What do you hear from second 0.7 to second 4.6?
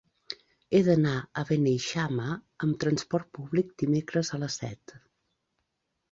He d'anar a Beneixama amb transport públic dimecres a les